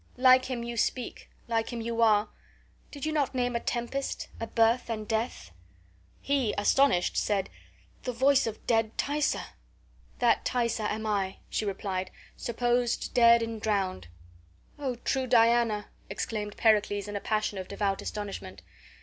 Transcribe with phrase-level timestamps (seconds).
[0.17, 2.29] Like him you speak, like him you are.
[2.89, 5.51] Did you not name a tempest, a birth, and death?"
[6.21, 7.51] He, astonished, said,
[8.01, 9.45] "The voice of dead Thaisa!"
[10.17, 14.07] "That Thaisa am I," she replied, "supposed dead and drowned."
[14.79, 18.63] "O true Diana!" exclaimed Pericles, in a passion of devout astonishment.